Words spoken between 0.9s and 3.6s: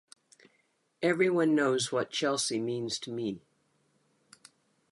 Everyone knows what Chelsea means to me.